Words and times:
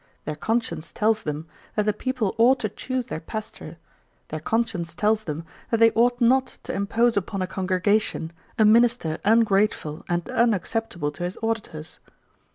Their 0.25 0.33
conscience 0.35 0.91
tells 0.91 1.21
them, 1.21 1.45
that 1.75 1.85
the 1.85 1.93
people 1.93 2.33
ought 2.39 2.59
to 2.61 2.69
choose 2.69 3.05
their 3.05 3.19
pastor; 3.19 3.77
their 4.29 4.39
conscience 4.39 4.95
tells 4.95 5.25
them 5.25 5.45
that 5.69 5.79
they 5.79 5.91
ought 5.91 6.19
not 6.19 6.57
to 6.63 6.73
impose 6.73 7.15
upon 7.15 7.43
a 7.43 7.45
congregation 7.45 8.33
a 8.57 8.65
minister 8.65 9.19
ungrateful 9.23 10.03
and 10.09 10.27
unacceptable 10.31 11.11
to 11.11 11.23
his 11.23 11.37
auditors. 11.43 11.99